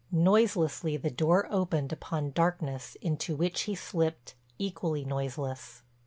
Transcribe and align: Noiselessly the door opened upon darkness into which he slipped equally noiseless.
Noiselessly 0.11 0.97
the 0.97 1.11
door 1.11 1.45
opened 1.51 1.93
upon 1.93 2.31
darkness 2.31 2.97
into 3.01 3.35
which 3.35 3.61
he 3.69 3.75
slipped 3.75 4.33
equally 4.57 5.05
noiseless. 5.05 5.83